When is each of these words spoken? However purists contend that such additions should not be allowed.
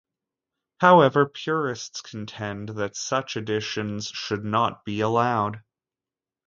However 0.79 1.27
purists 1.27 2.01
contend 2.01 2.69
that 2.69 2.95
such 2.95 3.35
additions 3.35 4.07
should 4.07 4.43
not 4.43 4.83
be 4.83 5.01
allowed. 5.01 5.61